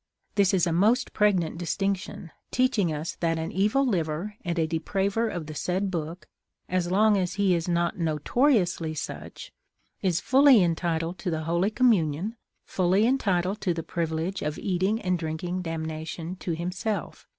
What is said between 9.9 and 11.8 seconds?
is fully entitled to the Holy